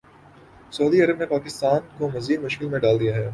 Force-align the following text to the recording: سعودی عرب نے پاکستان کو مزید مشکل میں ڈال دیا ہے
سعودی 0.73 1.01
عرب 1.01 1.17
نے 1.19 1.25
پاکستان 1.27 1.79
کو 1.97 2.09
مزید 2.09 2.43
مشکل 2.43 2.69
میں 2.69 2.79
ڈال 2.79 2.99
دیا 2.99 3.15
ہے 3.15 3.27